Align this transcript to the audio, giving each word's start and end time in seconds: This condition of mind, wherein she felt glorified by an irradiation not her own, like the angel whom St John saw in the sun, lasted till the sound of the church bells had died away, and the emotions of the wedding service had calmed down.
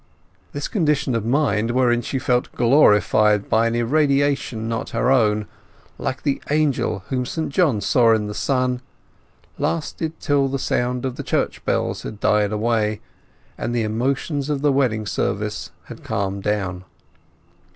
This 0.51 0.67
condition 0.67 1.13
of 1.13 1.27
mind, 1.27 1.69
wherein 1.69 2.01
she 2.01 2.17
felt 2.17 2.51
glorified 2.53 3.47
by 3.47 3.67
an 3.67 3.75
irradiation 3.75 4.67
not 4.67 4.89
her 4.97 5.11
own, 5.11 5.45
like 5.99 6.23
the 6.23 6.41
angel 6.49 7.03
whom 7.09 7.23
St 7.23 7.49
John 7.49 7.81
saw 7.81 8.11
in 8.15 8.25
the 8.25 8.33
sun, 8.33 8.81
lasted 9.59 10.19
till 10.19 10.47
the 10.47 10.57
sound 10.57 11.05
of 11.05 11.17
the 11.17 11.23
church 11.23 11.63
bells 11.65 12.01
had 12.01 12.19
died 12.19 12.51
away, 12.51 12.99
and 13.59 13.75
the 13.75 13.83
emotions 13.83 14.49
of 14.49 14.63
the 14.63 14.71
wedding 14.71 15.05
service 15.05 15.69
had 15.83 16.03
calmed 16.03 16.41
down. 16.41 16.83